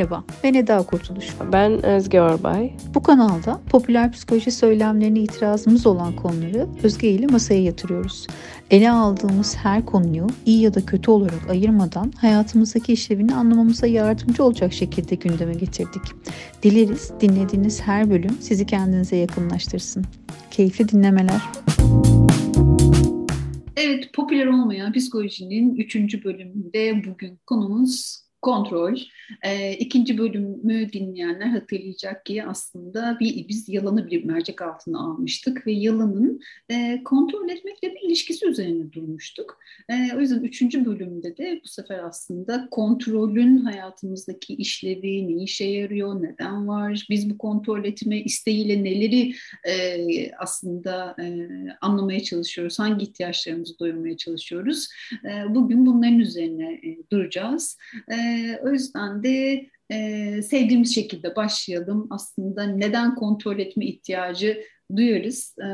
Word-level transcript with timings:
Merhaba, 0.00 0.24
ben 0.44 0.54
Eda 0.54 0.82
Kurtuluş. 0.82 1.26
Ben 1.52 1.86
Özge 1.86 2.20
Orbay. 2.20 2.72
Bu 2.94 3.02
kanalda 3.02 3.60
popüler 3.70 4.12
psikoloji 4.12 4.50
söylemlerine 4.50 5.18
itirazımız 5.18 5.86
olan 5.86 6.16
konuları 6.16 6.68
Özge 6.82 7.10
ile 7.10 7.26
masaya 7.26 7.62
yatırıyoruz. 7.62 8.26
Ele 8.70 8.90
aldığımız 8.90 9.56
her 9.56 9.86
konuyu 9.86 10.26
iyi 10.46 10.62
ya 10.62 10.74
da 10.74 10.86
kötü 10.86 11.10
olarak 11.10 11.50
ayırmadan 11.50 12.12
hayatımızdaki 12.16 12.92
işlevini 12.92 13.34
anlamamıza 13.34 13.86
yardımcı 13.86 14.44
olacak 14.44 14.72
şekilde 14.72 15.14
gündeme 15.14 15.54
getirdik. 15.54 16.02
Dileriz 16.62 17.12
dinlediğiniz 17.20 17.80
her 17.80 18.10
bölüm 18.10 18.36
sizi 18.40 18.66
kendinize 18.66 19.16
yakınlaştırsın. 19.16 20.04
Keyifli 20.50 20.88
dinlemeler. 20.88 21.40
Evet, 23.76 24.12
popüler 24.14 24.46
olmayan 24.46 24.92
psikolojinin 24.92 25.76
3. 25.76 26.24
bölümünde 26.24 27.02
bugün 27.06 27.38
konumuz 27.46 28.29
kontrol. 28.42 28.98
E, 29.42 29.72
ikinci 29.72 30.18
bölümü 30.18 30.92
dinleyenler 30.92 31.46
hatırlayacak 31.46 32.26
ki 32.26 32.44
aslında 32.44 33.16
bir, 33.20 33.48
biz 33.48 33.68
yalanı 33.68 34.10
bir 34.10 34.24
mercek 34.24 34.62
altına 34.62 35.00
almıştık 35.00 35.66
ve 35.66 35.72
yalanın 35.72 36.40
e, 36.70 37.02
kontrol 37.04 37.48
etmekle 37.48 37.94
bir 37.94 38.08
ilişkisi 38.08 38.46
üzerine 38.46 38.92
durmuştuk. 38.92 39.58
E, 39.88 40.16
o 40.16 40.20
yüzden 40.20 40.42
üçüncü 40.42 40.84
bölümde 40.84 41.36
de 41.36 41.60
bu 41.64 41.68
sefer 41.68 41.98
aslında 41.98 42.68
kontrolün 42.70 43.56
hayatımızdaki 43.58 44.54
işlevi, 44.54 45.28
ne 45.28 45.42
işe 45.42 45.64
yarıyor, 45.64 46.22
neden 46.22 46.68
var, 46.68 47.06
biz 47.10 47.30
bu 47.30 47.38
kontrol 47.38 47.84
etme 47.84 48.20
isteğiyle 48.20 48.84
neleri 48.84 49.34
e, 49.68 50.32
aslında 50.32 51.16
e, 51.20 51.48
anlamaya 51.80 52.22
çalışıyoruz, 52.22 52.78
hangi 52.78 53.04
ihtiyaçlarımızı 53.04 53.78
doyurmaya 53.78 54.16
çalışıyoruz. 54.16 54.88
E, 55.24 55.54
bugün 55.54 55.86
bunların 55.86 56.18
üzerine 56.18 56.72
e, 56.72 56.98
duracağız. 57.12 57.78
E, 58.08 58.29
o 58.62 58.68
yüzden 58.68 59.22
de 59.22 59.66
e, 59.90 60.42
sevdiğimiz 60.42 60.94
şekilde 60.94 61.36
başlayalım. 61.36 62.06
Aslında 62.10 62.62
neden 62.64 63.14
kontrol 63.14 63.58
etme 63.58 63.86
ihtiyacı 63.86 64.62
duyuyoruz. 64.96 65.54
E, 65.58 65.66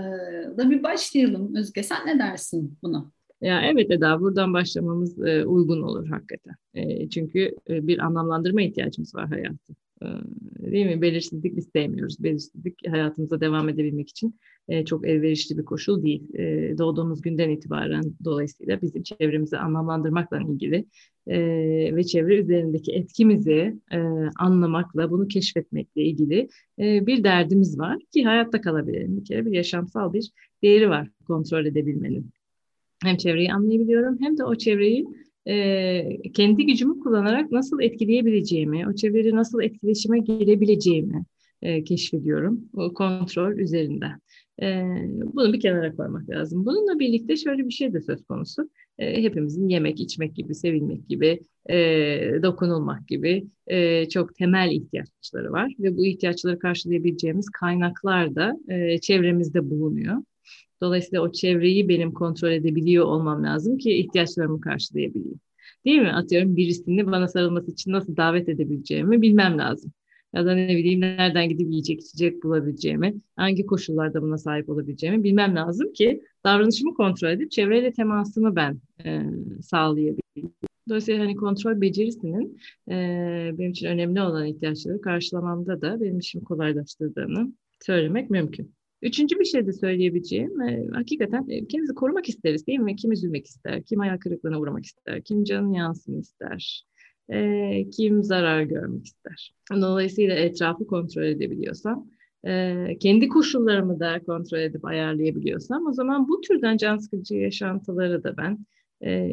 da 0.56 0.70
bir 0.70 0.82
başlayalım. 0.82 1.56
Özge 1.56 1.82
sen 1.82 2.06
ne 2.06 2.18
dersin 2.18 2.78
buna? 2.82 3.10
Ya 3.40 3.62
evet 3.62 3.90
Eda 3.90 4.20
buradan 4.20 4.52
başlamamız 4.52 5.26
e, 5.26 5.44
uygun 5.44 5.82
olur 5.82 6.08
hakikaten. 6.08 6.54
E, 6.74 7.08
çünkü 7.08 7.56
e, 7.68 7.86
bir 7.86 7.98
anlamlandırma 7.98 8.62
ihtiyacımız 8.62 9.14
var 9.14 9.28
hayatta. 9.28 9.74
E, 10.02 10.06
değil 10.72 10.86
mi? 10.86 11.02
Belirsizlik 11.02 11.56
biz 11.56 11.68
sevmiyoruz. 11.72 12.22
Belirsizlik 12.22 12.88
hayatımıza 12.88 13.40
devam 13.40 13.68
edebilmek 13.68 14.08
için 14.08 14.38
e, 14.68 14.84
çok 14.84 15.08
elverişli 15.08 15.58
bir 15.58 15.64
koşul 15.64 16.02
değil. 16.02 16.34
E, 16.34 16.74
doğduğumuz 16.78 17.22
günden 17.22 17.50
itibaren 17.50 18.04
dolayısıyla 18.24 18.82
bizim 18.82 19.02
çevremizi 19.02 19.58
anlamlandırmakla 19.58 20.40
ilgili 20.40 20.84
e, 21.26 21.38
ve 21.96 22.04
çevre 22.04 22.36
üzerindeki 22.36 22.92
etkimizi 22.92 23.76
e, 23.92 23.98
anlamakla, 24.38 25.10
bunu 25.10 25.28
keşfetmekle 25.28 26.02
ilgili 26.02 26.48
e, 26.78 27.06
bir 27.06 27.24
derdimiz 27.24 27.78
var 27.78 27.98
ki 28.14 28.24
hayatta 28.24 28.60
kalabilelim. 28.60 29.16
Bir 29.16 29.24
kere 29.24 29.46
bir 29.46 29.52
yaşamsal 29.52 30.12
bir 30.12 30.30
değeri 30.62 30.88
var 30.88 31.08
kontrol 31.26 31.66
edebilmenin. 31.66 32.30
Hem 33.02 33.16
çevreyi 33.16 33.52
anlayabiliyorum 33.52 34.16
hem 34.20 34.38
de 34.38 34.44
o 34.44 34.54
çevreyi 34.54 35.06
e, 35.46 36.32
kendi 36.32 36.66
gücümü 36.66 37.00
kullanarak 37.00 37.52
nasıl 37.52 37.80
etkileyebileceğimi, 37.80 38.88
o 38.88 38.94
çevreyle 38.94 39.36
nasıl 39.36 39.62
etkileşime 39.62 40.18
girebileceğimi 40.18 41.24
e, 41.62 41.84
keşfediyorum 41.84 42.60
o 42.72 42.94
kontrol 42.94 43.52
üzerinden. 43.52 44.20
E, 44.62 44.82
bunu 45.34 45.52
bir 45.52 45.60
kenara 45.60 45.96
koymak 45.96 46.30
lazım. 46.30 46.66
Bununla 46.66 46.98
birlikte 46.98 47.36
şöyle 47.36 47.66
bir 47.66 47.72
şey 47.72 47.92
de 47.92 48.00
söz 48.00 48.24
konusu. 48.24 48.70
E, 48.98 49.22
hepimizin 49.22 49.68
yemek, 49.68 50.00
içmek 50.00 50.36
gibi, 50.36 50.54
sevilmek 50.54 51.08
gibi, 51.08 51.40
e, 51.70 51.76
dokunulmak 52.42 53.08
gibi 53.08 53.44
e, 53.66 54.08
çok 54.08 54.34
temel 54.34 54.70
ihtiyaçları 54.72 55.52
var. 55.52 55.72
Ve 55.78 55.96
bu 55.96 56.06
ihtiyaçları 56.06 56.58
karşılayabileceğimiz 56.58 57.50
kaynaklar 57.50 58.34
da 58.34 58.56
e, 58.68 59.00
çevremizde 59.00 59.70
bulunuyor. 59.70 60.16
Dolayısıyla 60.80 61.22
o 61.22 61.32
çevreyi 61.32 61.88
benim 61.88 62.12
kontrol 62.12 62.50
edebiliyor 62.50 63.04
olmam 63.04 63.44
lazım 63.44 63.78
ki 63.78 63.92
ihtiyaçlarımı 63.92 64.60
karşılayabileyim. 64.60 65.40
Değil 65.84 66.00
mi? 66.00 66.12
Atıyorum 66.12 66.56
birisini 66.56 67.06
bana 67.06 67.28
sarılması 67.28 67.70
için 67.70 67.92
nasıl 67.92 68.16
davet 68.16 68.48
edebileceğimi 68.48 69.22
bilmem 69.22 69.58
lazım 69.58 69.92
ya 70.36 70.46
da 70.46 70.54
ne 70.54 70.76
bileyim 70.76 71.00
nereden 71.00 71.48
gidip 71.48 71.70
yiyecek 71.70 72.00
içecek 72.00 72.42
bulabileceğimi, 72.42 73.14
hangi 73.36 73.66
koşullarda 73.66 74.22
buna 74.22 74.38
sahip 74.38 74.68
olabileceğimi 74.68 75.24
bilmem 75.24 75.56
lazım 75.56 75.92
ki 75.92 76.22
davranışımı 76.44 76.94
kontrol 76.94 77.28
edip 77.28 77.50
çevreyle 77.50 77.92
temasımı 77.92 78.56
ben 78.56 78.80
e, 79.04 79.22
sağlayabileyim. 79.62 80.54
Dolayısıyla 80.88 81.24
hani 81.24 81.36
kontrol 81.36 81.80
becerisinin 81.80 82.58
e, 82.88 82.94
benim 83.58 83.70
için 83.70 83.86
önemli 83.86 84.22
olan 84.22 84.46
ihtiyaçları 84.46 85.00
karşılamamda 85.00 85.80
da 85.80 86.00
benim 86.00 86.18
işimi 86.18 86.44
kolaylaştırdığını 86.44 87.52
söylemek 87.80 88.30
mümkün. 88.30 88.74
Üçüncü 89.02 89.38
bir 89.38 89.44
şey 89.44 89.66
de 89.66 89.72
söyleyebileceğim, 89.72 90.60
e, 90.60 90.86
hakikaten 90.92 91.48
e, 91.48 91.66
kendimizi 91.66 91.94
korumak 91.94 92.28
isteriz 92.28 92.66
değil 92.66 92.78
mi? 92.78 92.96
Kim 92.96 93.12
üzülmek 93.12 93.46
ister, 93.46 93.82
kim 93.82 94.00
hayal 94.00 94.18
kırıklığına 94.18 94.60
uğramak 94.60 94.84
ister, 94.84 95.22
kim 95.22 95.44
canın 95.44 95.72
yansın 95.72 96.20
ister 96.20 96.86
e, 97.32 97.90
kim 97.90 98.22
zarar 98.22 98.62
görmek 98.62 99.06
ister. 99.06 99.54
Dolayısıyla 99.72 100.34
etrafı 100.34 100.86
kontrol 100.86 101.22
edebiliyorsam, 101.22 102.06
e, 102.46 102.84
kendi 103.00 103.28
koşullarımı 103.28 104.00
da 104.00 104.20
kontrol 104.26 104.58
edip 104.58 104.84
ayarlayabiliyorsam 104.84 105.86
o 105.86 105.92
zaman 105.92 106.28
bu 106.28 106.40
türden 106.40 106.76
can 106.76 106.96
sıkıcı 106.96 107.34
yaşantıları 107.34 108.24
da 108.24 108.36
ben 108.36 108.58
e, 109.04 109.30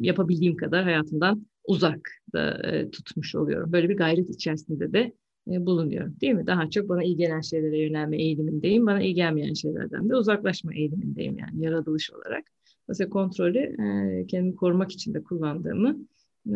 yapabildiğim 0.00 0.56
kadar 0.56 0.84
hayatımdan 0.84 1.46
uzak 1.64 2.10
da 2.34 2.68
e, 2.68 2.90
tutmuş 2.90 3.34
oluyorum. 3.34 3.72
Böyle 3.72 3.88
bir 3.88 3.96
gayret 3.96 4.30
içerisinde 4.30 4.92
de 4.92 5.12
e, 5.52 5.66
bulunuyorum. 5.66 6.16
Değil 6.20 6.32
mi? 6.32 6.46
Daha 6.46 6.70
çok 6.70 6.88
bana 6.88 7.02
iyi 7.02 7.16
gelen 7.16 7.40
şeylere 7.40 7.78
yönelme 7.78 8.22
eğilimindeyim. 8.22 8.86
Bana 8.86 9.02
iyi 9.02 9.14
gelmeyen 9.14 9.54
şeylerden 9.54 10.08
de 10.08 10.16
uzaklaşma 10.16 10.74
eğilimindeyim 10.74 11.38
yani 11.38 11.64
yaratılış 11.64 12.10
olarak. 12.10 12.44
Mesela 12.88 13.10
kontrolü 13.10 13.58
e, 13.58 14.26
kendimi 14.26 14.56
korumak 14.56 14.92
için 14.92 15.14
de 15.14 15.22
kullandığımı 15.22 15.98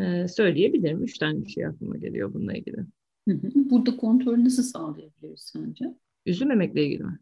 e, 0.00 0.28
söyleyebilirim. 0.28 1.02
Üç 1.02 1.18
tane 1.18 1.44
bir 1.44 1.50
şey 1.50 1.66
aklıma 1.66 1.96
geliyor 1.96 2.34
bununla 2.34 2.54
ilgili. 2.54 2.76
Burada 3.54 3.96
kontrolü 3.96 4.44
nasıl 4.44 4.62
sağlayabiliriz 4.62 5.40
sence? 5.40 5.84
Üzülmemekle 6.26 6.86
ilgili 6.86 7.02
mi? 7.02 7.18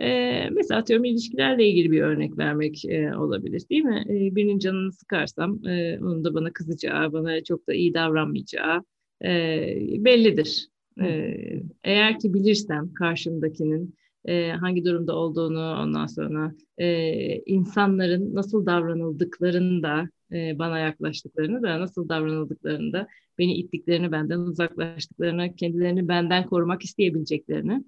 E, 0.00 0.50
mesela 0.50 0.80
atıyorum 0.80 1.04
ilişkilerle 1.04 1.68
ilgili 1.68 1.90
bir 1.90 2.02
örnek 2.02 2.38
vermek 2.38 2.84
e, 2.84 3.16
olabilir 3.16 3.62
değil 3.70 3.84
mi? 3.84 4.04
E, 4.08 4.34
birinin 4.36 4.58
canını 4.58 4.92
sıkarsam 4.92 5.66
e, 5.66 5.98
onun 6.00 6.24
da 6.24 6.34
bana 6.34 6.52
kızacağı, 6.52 7.12
bana 7.12 7.44
çok 7.44 7.68
da 7.68 7.74
iyi 7.74 7.94
davranmayacağı 7.94 8.82
e, 9.24 9.76
bellidir. 10.04 10.68
E, 11.00 11.36
eğer 11.84 12.18
ki 12.18 12.34
bilirsem 12.34 12.92
karşımdakinin 12.92 13.94
e, 14.24 14.50
hangi 14.50 14.84
durumda 14.84 15.16
olduğunu 15.16 15.82
ondan 15.82 16.06
sonra 16.06 16.54
e, 16.78 17.36
insanların 17.38 18.34
nasıl 18.34 18.66
davranıldıklarını 18.66 19.82
da 19.82 20.08
e, 20.34 20.58
bana 20.58 20.78
yaklaştıklarını 20.78 21.62
da 21.62 21.80
nasıl 21.80 22.08
davranıldıklarını 22.08 22.92
da 22.92 23.08
beni 23.38 23.54
ittiklerini 23.54 24.12
benden 24.12 24.38
uzaklaştıklarını 24.38 25.56
kendilerini 25.56 26.08
benden 26.08 26.46
korumak 26.46 26.82
isteyebileceklerini 26.82 27.84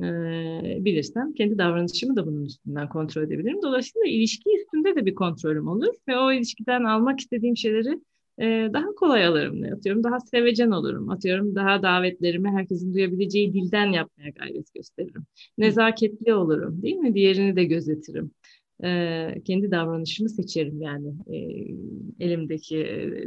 e, 0.00 0.04
bilirsem 0.84 1.32
kendi 1.32 1.58
davranışımı 1.58 2.16
da 2.16 2.26
bunun 2.26 2.44
üstünden 2.44 2.88
kontrol 2.88 3.22
edebilirim. 3.22 3.62
Dolayısıyla 3.62 4.08
ilişki 4.08 4.50
üstünde 4.60 4.96
de 4.96 5.06
bir 5.06 5.14
kontrolüm 5.14 5.68
olur 5.68 5.94
ve 6.08 6.18
o 6.18 6.32
ilişkiden 6.32 6.84
almak 6.84 7.20
istediğim 7.20 7.56
şeyleri 7.56 8.00
e, 8.40 8.70
daha 8.72 8.86
kolay 8.96 9.26
alırım 9.26 9.62
ne 9.62 9.72
atıyorum. 9.72 10.04
Daha 10.04 10.20
sevecen 10.20 10.70
olurum. 10.70 11.10
Atıyorum 11.10 11.54
daha 11.54 11.82
davetlerimi 11.82 12.50
herkesin 12.50 12.94
duyabileceği 12.94 13.54
dilden 13.54 13.92
yapmaya 13.92 14.30
gayret 14.30 14.74
gösteririm. 14.74 15.24
Nezaketli 15.58 16.34
olurum 16.34 16.82
değil 16.82 16.96
mi? 16.96 17.14
Diğerini 17.14 17.56
de 17.56 17.64
gözetirim 17.64 18.30
e, 18.84 19.34
kendi 19.44 19.70
davranışımı 19.70 20.28
seçerim 20.28 20.82
yani 20.82 21.14
e, 21.26 21.36
elimdeki 22.24 22.76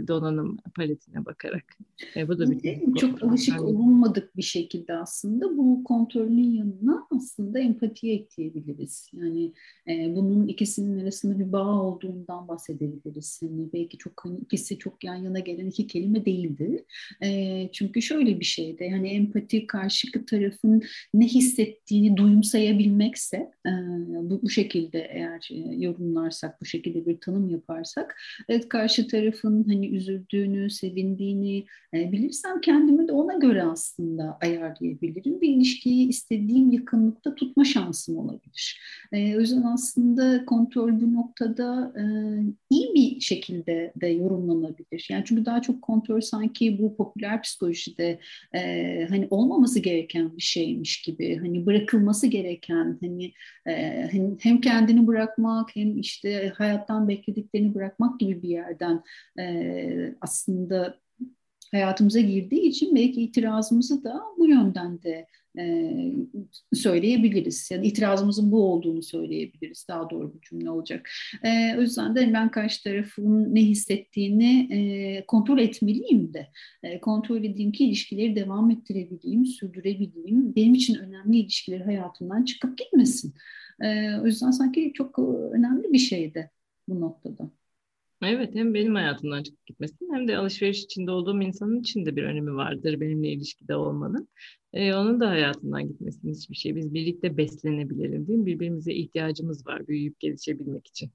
donanım 0.07 0.57
paletine 0.75 1.25
bakarak. 1.25 1.77
E, 2.15 2.27
bu 2.27 2.39
da 2.39 2.51
bir 2.51 2.95
çok 2.95 3.23
alışık 3.23 3.55
yani. 3.55 3.61
olunmadık 3.61 4.37
bir 4.37 4.41
şekilde 4.41 4.93
aslında 4.93 5.57
bu 5.57 5.83
kontrolün 5.83 6.51
yanına 6.51 7.07
aslında 7.11 7.59
empatiye 7.59 8.15
ekleyebiliriz. 8.15 9.09
Yani 9.13 9.53
e, 9.87 10.15
bunun 10.15 10.47
ikisinin 10.47 10.99
arasında 10.99 11.39
bir 11.39 11.51
bağ 11.51 11.81
olduğundan 11.81 12.47
bahsedebiliriz. 12.47 13.39
Yani 13.43 13.69
belki 13.73 13.97
çok 13.97 14.25
hani 14.25 14.39
ikisi 14.39 14.77
çok 14.77 15.03
yan 15.03 15.15
yana 15.15 15.39
gelen 15.39 15.67
iki 15.67 15.87
kelime 15.87 16.25
değildi. 16.25 16.85
E, 17.23 17.69
çünkü 17.73 18.01
şöyle 18.01 18.39
bir 18.39 18.45
şeyde 18.45 18.85
yani 18.85 19.09
empati 19.09 19.67
karşı 19.67 20.07
tarafın 20.25 20.83
ne 21.13 21.27
hissettiğini 21.27 22.17
duyumsayabilmekse 22.17 23.37
e, 23.65 23.71
bu, 24.21 24.41
bu 24.41 24.49
şekilde 24.49 24.99
eğer 24.99 25.40
e, 25.51 25.55
yorumlarsak, 25.55 26.61
bu 26.61 26.65
şekilde 26.65 27.05
bir 27.05 27.19
tanım 27.19 27.49
yaparsak, 27.49 28.15
evet 28.49 28.69
karşı 28.69 29.07
tarafın 29.07 29.63
hani 29.63 29.87
üzüldüğünü, 29.87 30.69
sevindiğini 30.69 31.65
e, 31.93 32.11
bilirsem 32.11 32.61
kendimi 32.61 33.07
de 33.07 33.11
ona 33.11 33.33
göre 33.33 33.63
aslında 33.63 34.37
ayarlayabilirim. 34.41 35.41
Bir 35.41 35.49
ilişkiyi 35.49 36.07
istediğim 36.07 36.71
yakınlıkta 36.71 37.35
tutma 37.35 37.65
şansım 37.65 38.17
olabilir. 38.17 38.81
E, 39.11 39.37
o 39.37 39.39
yüzden 39.39 39.63
aslında 39.63 40.45
kontrol 40.45 41.01
bu 41.01 41.13
noktada 41.13 41.93
iyi 42.69 42.93
bir 42.95 43.19
şekilde 43.19 43.93
de 44.01 44.07
yorumlanabilir. 44.07 45.07
Yani 45.09 45.23
çünkü 45.25 45.45
daha 45.45 45.61
çok 45.61 45.81
kontrol 45.81 46.21
sanki 46.21 46.81
bu 46.81 46.95
popüler 46.95 47.41
psikolojide 47.41 48.19
hani 49.09 49.27
olmaması 49.29 49.79
gereken 49.79 50.37
bir 50.37 50.41
şeymiş 50.41 51.01
gibi, 51.01 51.37
hani 51.37 51.65
bırakılması 51.65 52.27
gereken, 52.27 52.97
hani 53.01 53.31
e, 53.67 54.09
hem 54.39 54.61
kendini 54.61 55.07
bırakmak 55.37 55.75
hem 55.75 55.99
işte 55.99 56.53
hayattan 56.57 57.07
beklediklerini 57.07 57.75
bırakmak 57.75 58.19
gibi 58.19 58.41
bir 58.41 58.49
yerden 58.49 59.03
e, 59.39 60.15
aslında 60.21 60.97
hayatımıza 61.71 62.19
girdiği 62.19 62.61
için 62.61 62.95
belki 62.95 63.21
itirazımızı 63.21 64.03
da 64.03 64.21
bu 64.37 64.47
yönden 64.47 65.03
de 65.03 65.27
e, 65.59 65.93
söyleyebiliriz. 66.73 67.71
Yani 67.71 67.87
itirazımızın 67.87 68.51
bu 68.51 68.63
olduğunu 68.63 69.03
söyleyebiliriz. 69.03 69.85
Daha 69.89 70.09
doğru 70.09 70.33
bir 70.33 70.41
cümle 70.41 70.69
olacak. 70.69 71.09
E, 71.43 71.77
o 71.77 71.81
yüzden 71.81 72.15
de 72.15 72.33
ben 72.33 72.51
karşı 72.51 72.83
tarafın 72.83 73.55
ne 73.55 73.61
hissettiğini 73.61 74.73
e, 74.73 75.25
kontrol 75.25 75.59
etmeliyim 75.59 76.33
de. 76.33 76.47
E, 76.83 76.99
kontrol 76.99 77.43
edeyim 77.43 77.71
ki 77.71 77.85
ilişkileri 77.85 78.35
devam 78.35 78.71
ettirebileyim, 78.71 79.45
sürdürebileyim. 79.45 80.55
Benim 80.55 80.73
için 80.73 80.95
önemli 80.95 81.37
ilişkileri 81.37 81.83
hayatımdan 81.83 82.45
çıkıp 82.45 82.77
gitmesin. 82.77 83.33
E, 83.81 84.17
o 84.23 84.25
yüzden 84.25 84.51
sanki 84.51 84.91
çok 84.95 85.19
önemli 85.53 85.93
bir 85.93 85.99
şeydi 85.99 86.51
bu 86.87 87.01
noktada. 87.01 87.60
Evet 88.23 88.55
hem 88.55 88.73
benim 88.73 88.95
hayatımdan 88.95 89.43
çıkıp 89.43 89.65
gitmesin 89.65 90.13
hem 90.13 90.27
de 90.27 90.37
alışveriş 90.37 90.83
içinde 90.83 91.11
olduğum 91.11 91.41
insanın 91.41 91.79
için 91.79 92.05
de 92.05 92.15
bir 92.15 92.23
önemi 92.23 92.55
vardır 92.55 92.99
benimle 92.99 93.31
ilişkide 93.31 93.75
olmanın. 93.75 94.27
Ee, 94.73 94.93
onun 94.93 95.19
da 95.19 95.29
hayatından 95.29 95.87
gitmesin 95.87 96.33
hiçbir 96.33 96.55
şey. 96.55 96.75
Biz 96.75 96.93
birlikte 96.93 97.37
beslenebilelim 97.37 98.27
değil 98.27 98.39
mi? 98.39 98.45
Birbirimize 98.45 98.93
ihtiyacımız 98.93 99.67
var 99.67 99.87
büyüyüp 99.87 100.19
gelişebilmek 100.19 100.87
için. 100.87 101.11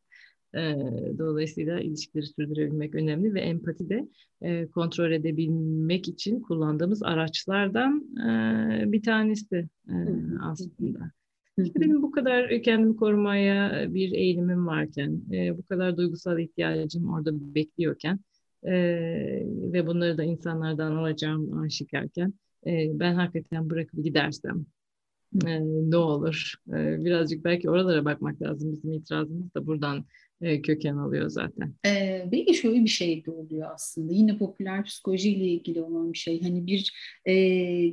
Ee, 0.54 0.76
dolayısıyla 1.18 1.80
ilişkileri 1.80 2.26
sürdürebilmek 2.26 2.94
önemli 2.94 3.34
ve 3.34 3.40
empati 3.40 3.88
de 3.88 4.08
e, 4.42 4.66
kontrol 4.66 5.12
edebilmek 5.12 6.08
için 6.08 6.40
kullandığımız 6.40 7.02
araçlardan 7.02 8.04
e, 8.18 8.92
bir 8.92 9.02
tanesi 9.02 9.68
e, 9.88 9.94
aslında. 10.42 11.12
İşte 11.58 11.80
benim 11.80 12.02
bu 12.02 12.10
kadar 12.10 12.62
kendimi 12.62 12.96
korumaya 12.96 13.86
bir 13.94 14.12
eğilimim 14.12 14.66
varken, 14.66 15.22
bu 15.58 15.62
kadar 15.62 15.96
duygusal 15.96 16.38
ihtiyacım 16.38 17.08
orada 17.08 17.54
bekliyorken 17.54 18.20
ve 19.72 19.86
bunları 19.86 20.18
da 20.18 20.24
insanlardan 20.24 20.92
alacağım 20.92 21.62
aşikarken 21.62 22.32
ben 22.66 23.14
hakikaten 23.14 23.70
bırakıp 23.70 24.04
gidersem 24.04 24.66
ne 25.62 25.96
olur? 25.96 26.54
Birazcık 26.66 27.44
belki 27.44 27.70
oralara 27.70 28.04
bakmak 28.04 28.42
lazım. 28.42 28.72
Bizim 28.72 28.92
itirazımız 28.92 29.54
da 29.54 29.66
buradan 29.66 30.04
e, 30.42 30.62
köken 30.62 30.96
alıyor 30.96 31.28
zaten. 31.28 31.74
Ee, 31.86 32.28
belki 32.32 32.54
şöyle 32.54 32.84
bir 32.84 32.88
şey 32.88 33.24
de 33.24 33.30
oluyor 33.30 33.68
aslında. 33.74 34.12
Yine 34.12 34.38
popüler 34.38 34.84
psikolojiyle 34.84 35.44
ilgili 35.44 35.82
olan 35.82 36.12
bir 36.12 36.18
şey. 36.18 36.42
Hani 36.42 36.66
bir 36.66 36.92
e, 37.26 37.32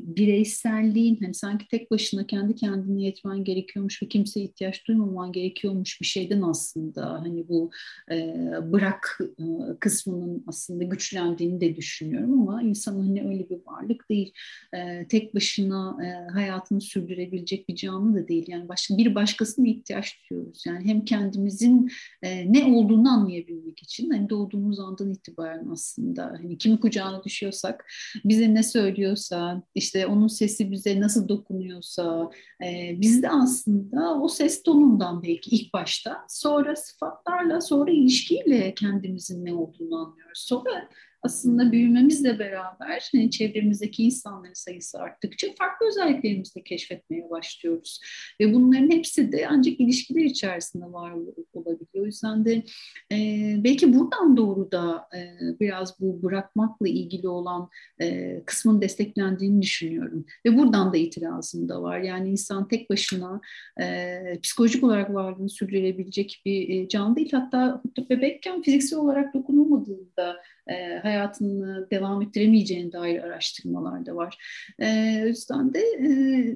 bireyselliğin 0.03 1.19
hani 1.21 1.33
sanki 1.33 1.67
tek 1.67 1.91
başına 1.91 2.27
kendi 2.27 2.55
kendine 2.55 3.01
yetmen 3.01 3.43
gerekiyormuş 3.43 4.03
ve 4.03 4.07
kimseye 4.07 4.45
ihtiyaç 4.45 4.87
duymaman 4.87 5.31
gerekiyormuş 5.31 6.01
bir 6.01 6.05
şeyden 6.05 6.41
aslında 6.41 7.11
hani 7.21 7.47
bu 7.47 7.71
e, 8.11 8.35
bırak 8.63 9.19
e, 9.39 9.43
kısmının 9.79 10.43
aslında 10.47 10.83
güçlendiğini 10.83 11.61
de 11.61 11.75
düşünüyorum 11.75 12.33
ama 12.41 12.63
insan 12.63 12.99
hani 12.99 13.27
öyle 13.27 13.49
bir 13.49 13.59
varlık 13.65 14.09
değil. 14.09 14.33
E, 14.73 15.07
tek 15.07 15.35
başına 15.35 15.97
e, 16.05 16.31
hayatını 16.33 16.81
sürdürebilecek 16.81 17.69
bir 17.69 17.75
canlı 17.75 18.23
da 18.23 18.27
değil. 18.27 18.45
Yani 18.47 18.69
başka 18.69 18.97
bir 18.97 19.15
başkasına 19.15 19.67
ihtiyaç 19.67 20.19
duyuyoruz. 20.29 20.63
Yani 20.67 20.85
hem 20.85 21.05
kendimizin 21.05 21.89
e, 22.23 22.32
ne 22.47 22.75
olduğunu 22.75 23.09
anlayabilmek 23.09 23.83
için 23.83 24.09
hani 24.09 24.29
doğduğumuz 24.29 24.79
andan 24.79 25.11
itibaren 25.11 25.67
aslında 25.71 26.25
hani 26.25 26.57
kimin 26.57 26.77
kucağına 26.77 27.23
düşüyorsak 27.23 27.85
bize 28.25 28.53
ne 28.53 28.63
söylüyorsa 28.63 29.63
işte 29.75 30.07
onun 30.07 30.27
sesi 30.27 30.71
bize 30.71 30.99
nasıl 31.01 31.27
dokunuyorsa 31.27 32.29
e, 32.63 32.95
biz 33.01 33.23
de 33.23 33.29
aslında 33.29 34.19
o 34.21 34.27
ses 34.27 34.63
tonundan 34.63 35.23
belki 35.23 35.55
ilk 35.55 35.73
başta 35.73 36.25
sonra 36.29 36.75
sıfatlarla 36.75 37.61
sonra 37.61 37.91
ilişkiyle 37.91 38.73
kendimizin 38.73 39.45
ne 39.45 39.53
olduğunu 39.53 39.95
anlıyoruz. 39.95 40.39
Sonra 40.39 40.89
aslında 41.23 41.71
büyümemizle 41.71 42.39
beraber 42.39 43.09
hani 43.11 43.31
çevremizdeki 43.31 44.03
insanların 44.03 44.53
sayısı 44.53 44.99
arttıkça 44.99 45.47
farklı 45.57 45.87
özelliklerimizi 45.87 46.55
de 46.55 46.63
keşfetmeye 46.63 47.29
başlıyoruz. 47.29 47.99
Ve 48.39 48.53
bunların 48.53 48.91
hepsi 48.91 49.31
de 49.31 49.47
ancak 49.49 49.79
ilişkiler 49.79 50.23
içerisinde 50.23 50.85
var 50.85 51.11
olabiliyor. 51.53 52.03
O 52.03 52.05
yüzden 52.05 52.45
de 52.45 52.63
e, 53.11 53.17
belki 53.63 53.93
buradan 53.93 54.37
doğru 54.37 54.71
da 54.71 55.07
e, 55.15 55.19
biraz 55.59 55.99
bu 55.99 56.23
bırakmakla 56.23 56.87
ilgili 56.87 57.27
olan 57.27 57.69
e, 58.01 58.39
kısmın 58.45 58.81
desteklendiğini 58.81 59.61
düşünüyorum. 59.61 60.25
Ve 60.45 60.57
buradan 60.57 60.93
da 60.93 60.97
itirazım 60.97 61.69
da 61.69 61.81
var. 61.81 61.99
Yani 61.99 62.29
insan 62.29 62.67
tek 62.67 62.89
başına 62.89 63.41
e, 63.81 64.39
psikolojik 64.43 64.83
olarak 64.83 65.13
varlığını 65.13 65.49
sürdürebilecek 65.49 66.41
bir 66.45 66.69
e, 66.69 66.87
canlı 66.87 67.15
değil. 67.15 67.31
Hatta 67.31 67.81
bebekken 68.09 68.61
fiziksel 68.61 68.99
olarak 68.99 69.33
dokunulmadığında 69.33 70.37
e, 70.67 70.73
hayatını 71.13 71.87
devam 71.91 72.21
ettiremeyeceğine 72.21 72.91
dair 72.91 73.23
araştırmalar 73.23 74.05
da 74.05 74.15
var. 74.15 74.37
E, 74.79 75.19
o 75.23 75.27
yüzden 75.27 75.73
de 75.73 75.79
e, 75.79 76.07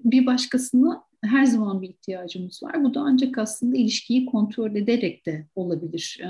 bir 0.03 0.25
başkasına 0.25 1.03
her 1.23 1.45
zaman 1.45 1.81
bir 1.81 1.89
ihtiyacımız 1.89 2.63
var. 2.63 2.83
Bu 2.83 2.93
da 2.93 2.99
ancak 3.01 3.37
aslında 3.37 3.77
ilişkiyi 3.77 4.25
kontrol 4.25 4.75
ederek 4.75 5.25
de 5.25 5.47
olabilir. 5.55 6.19
E, 6.23 6.29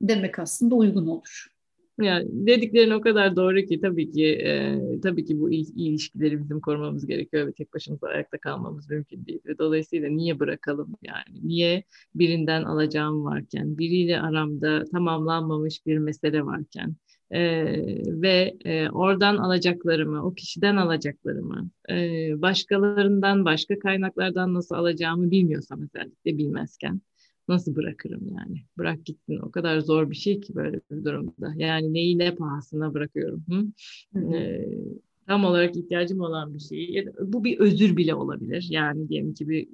demek 0.00 0.38
aslında 0.38 0.74
uygun 0.74 1.06
olur. 1.06 1.53
Yani 2.00 2.26
dediklerin 2.32 2.90
o 2.90 3.00
kadar 3.00 3.36
doğru 3.36 3.62
ki 3.62 3.80
tabii 3.80 4.10
ki 4.10 4.26
e, 4.26 4.80
tabii 5.02 5.24
ki 5.24 5.40
bu 5.40 5.52
ilişkileri 5.52 6.42
bizim 6.42 6.60
korumamız 6.60 7.06
gerekiyor 7.06 7.46
ve 7.46 7.52
tek 7.52 7.74
başımıza 7.74 8.06
ayakta 8.06 8.38
kalmamız 8.38 8.90
mümkün 8.90 9.26
değil. 9.26 9.40
Ve 9.46 9.58
dolayısıyla 9.58 10.08
niye 10.08 10.40
bırakalım 10.40 10.94
yani? 11.02 11.48
Niye 11.48 11.84
birinden 12.14 12.62
alacağım 12.62 13.24
varken, 13.24 13.78
biriyle 13.78 14.20
aramda 14.20 14.84
tamamlanmamış 14.84 15.86
bir 15.86 15.98
mesele 15.98 16.44
varken 16.44 16.96
e, 17.30 17.64
ve 18.22 18.56
e, 18.64 18.90
oradan 18.90 19.36
alacaklarımı, 19.36 20.26
o 20.26 20.34
kişiden 20.34 20.76
alacaklarımı, 20.76 21.70
e, 21.90 21.94
başkalarından, 22.42 23.44
başka 23.44 23.78
kaynaklardan 23.78 24.54
nasıl 24.54 24.74
alacağımı 24.74 25.30
bilmiyorsam 25.30 25.82
özellikle 25.82 26.38
bilmezken 26.38 27.00
nasıl 27.48 27.76
bırakırım 27.76 28.28
yani? 28.28 28.62
Bırak 28.78 29.06
gitsin. 29.06 29.38
O 29.38 29.50
kadar 29.50 29.80
zor 29.80 30.10
bir 30.10 30.16
şey 30.16 30.40
ki 30.40 30.54
böyle 30.54 30.80
bir 30.90 31.04
durumda. 31.04 31.52
Yani 31.56 31.92
neyi 31.92 32.18
ne 32.18 32.34
pahasına 32.34 32.94
bırakıyorum. 32.94 33.44
Hı? 33.48 33.64
Hı 34.18 34.36
Ee, 34.36 34.68
tam 35.26 35.44
olarak 35.44 35.76
ihtiyacım 35.76 36.20
olan 36.20 36.54
bir 36.54 36.60
şey. 36.60 37.06
Bu 37.20 37.44
bir 37.44 37.58
özür 37.58 37.96
bile 37.96 38.14
olabilir. 38.14 38.66
Yani 38.70 39.08
diyelim 39.08 39.34
ki 39.34 39.48
bir 39.48 39.68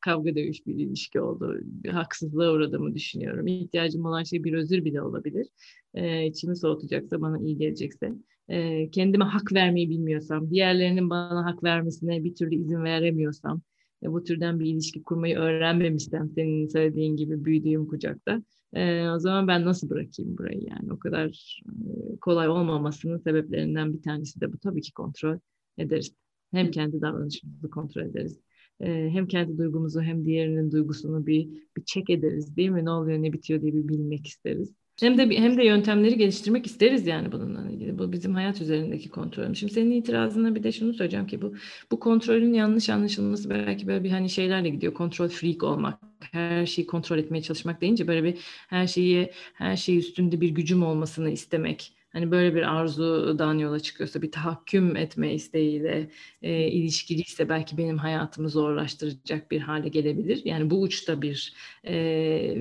kavga 0.00 0.36
dövüş 0.36 0.66
bir 0.66 0.74
ilişki 0.74 1.20
oldu. 1.20 1.58
Bir 1.62 1.90
haksızlığa 1.90 2.52
uğradığımı 2.52 2.94
düşünüyorum. 2.94 3.46
İhtiyacım 3.46 4.04
olan 4.04 4.22
şey 4.22 4.44
bir 4.44 4.52
özür 4.52 4.84
bile 4.84 5.02
olabilir. 5.02 5.46
Ee, 5.94 6.26
içimi 6.26 6.56
soğutacaksa, 6.56 7.20
bana 7.20 7.38
iyi 7.38 7.58
gelecekse. 7.58 8.12
Ee, 8.48 8.90
kendime 8.90 9.24
hak 9.24 9.52
vermeyi 9.52 9.90
bilmiyorsam, 9.90 10.50
diğerlerinin 10.50 11.10
bana 11.10 11.44
hak 11.44 11.64
vermesine 11.64 12.24
bir 12.24 12.34
türlü 12.34 12.54
izin 12.54 12.84
veremiyorsam, 12.84 13.62
bu 14.02 14.24
türden 14.24 14.60
bir 14.60 14.66
ilişki 14.66 15.02
kurmayı 15.02 15.36
öğrenmemişsem 15.36 16.30
senin 16.34 16.68
söylediğin 16.68 17.16
gibi 17.16 17.44
büyüdüğüm 17.44 17.86
kucakta 17.86 18.42
e, 18.72 19.08
o 19.08 19.18
zaman 19.18 19.48
ben 19.48 19.64
nasıl 19.64 19.90
bırakayım 19.90 20.38
burayı 20.38 20.62
yani 20.62 20.92
o 20.92 20.98
kadar 20.98 21.60
e, 21.66 22.16
kolay 22.20 22.48
olmamasının 22.48 23.18
sebeplerinden 23.18 23.94
bir 23.94 24.02
tanesi 24.02 24.40
de 24.40 24.52
bu 24.52 24.58
tabii 24.58 24.80
ki 24.80 24.92
kontrol 24.92 25.38
ederiz. 25.78 26.14
Hem 26.52 26.70
kendi 26.70 27.00
davranışımızı 27.00 27.70
kontrol 27.70 28.02
ederiz. 28.02 28.40
E, 28.80 29.10
hem 29.10 29.26
kendi 29.26 29.58
duygumuzu 29.58 30.00
hem 30.00 30.24
diğerinin 30.24 30.70
duygusunu 30.70 31.26
bir 31.26 31.48
bir 31.76 31.84
çek 31.84 32.10
ederiz 32.10 32.56
değil 32.56 32.70
mi? 32.70 32.84
Ne 32.84 32.90
oluyor 32.90 33.22
ne 33.22 33.32
bitiyor 33.32 33.62
diye 33.62 33.74
bir 33.74 33.88
bilmek 33.88 34.26
isteriz. 34.26 34.74
Hem 35.00 35.18
de 35.18 35.38
hem 35.38 35.56
de 35.58 35.64
yöntemleri 35.64 36.16
geliştirmek 36.18 36.66
isteriz 36.66 37.06
yani 37.06 37.32
bununla 37.32 37.70
ilgili. 37.70 37.98
Bu 37.98 38.12
bizim 38.12 38.34
hayat 38.34 38.60
üzerindeki 38.60 39.08
kontrol. 39.08 39.54
Şimdi 39.54 39.72
senin 39.72 39.90
itirazına 39.90 40.54
bir 40.54 40.62
de 40.62 40.72
şunu 40.72 40.94
söyleyeceğim 40.94 41.26
ki 41.26 41.42
bu 41.42 41.54
bu 41.90 42.00
kontrolün 42.00 42.52
yanlış 42.52 42.90
anlaşılması 42.90 43.50
belki 43.50 43.86
böyle 43.86 44.04
bir 44.04 44.10
hani 44.10 44.30
şeylerle 44.30 44.68
gidiyor. 44.68 44.94
Kontrol 44.94 45.28
freak 45.28 45.62
olmak, 45.62 45.98
her 46.20 46.66
şeyi 46.66 46.86
kontrol 46.86 47.18
etmeye 47.18 47.42
çalışmak 47.42 47.80
deyince 47.80 48.08
böyle 48.08 48.24
bir 48.24 48.38
her 48.68 48.86
şeyi 48.86 49.30
her 49.54 49.76
şeyi 49.76 49.98
üstünde 49.98 50.40
bir 50.40 50.48
gücüm 50.50 50.82
olmasını 50.82 51.30
istemek 51.30 51.92
hani 52.12 52.30
böyle 52.30 52.54
bir 52.54 52.62
arzudan 52.76 53.58
yola 53.58 53.80
çıkıyorsa 53.80 54.22
bir 54.22 54.32
tahakküm 54.32 54.96
etme 54.96 55.34
isteğiyle 55.34 56.10
e, 56.42 56.68
ilişkiliyse 56.68 57.48
belki 57.48 57.78
benim 57.78 57.98
hayatımı 57.98 58.48
zorlaştıracak 58.48 59.50
bir 59.50 59.60
hale 59.60 59.88
gelebilir. 59.88 60.42
Yani 60.44 60.70
bu 60.70 60.80
uçta 60.80 61.22
bir 61.22 61.52
e, 61.84 61.96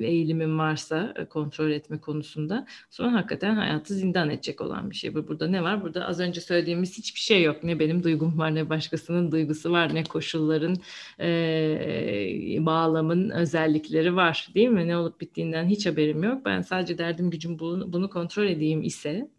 eğilimim 0.03 0.59
varsa 0.59 1.13
e, 1.15 1.25
kontrol 1.25 1.71
etme 1.71 2.01
konusunda 2.01 2.67
sonra 2.89 3.13
hakikaten 3.13 3.55
hayatı 3.55 3.93
zindan 3.93 4.29
edecek 4.29 4.61
olan 4.61 4.89
bir 4.89 4.95
şey. 4.95 5.15
Burada 5.15 5.47
ne 5.47 5.63
var? 5.63 5.83
Burada 5.83 6.05
az 6.07 6.19
önce 6.19 6.41
söylediğimiz 6.41 6.97
hiçbir 6.97 7.19
şey 7.19 7.43
yok. 7.43 7.63
Ne 7.63 7.79
benim 7.79 8.03
duygum 8.03 8.37
var 8.39 8.55
ne 8.55 8.69
başkasının 8.69 9.31
duygusu 9.31 9.71
var 9.71 9.95
ne 9.95 10.03
koşulların 10.03 10.75
e, 11.19 12.57
bağlamın 12.59 13.29
özellikleri 13.29 14.15
var 14.15 14.47
değil 14.55 14.69
mi? 14.69 14.87
Ne 14.87 14.97
olup 14.97 15.21
bittiğinden 15.21 15.65
hiç 15.65 15.85
haberim 15.85 16.23
yok. 16.23 16.45
Ben 16.45 16.61
sadece 16.61 16.97
derdim 16.97 17.29
gücüm 17.29 17.59
bunu, 17.59 17.93
bunu 17.93 18.09
kontrol 18.09 18.45
edeyim 18.45 18.83
ise 18.83 19.29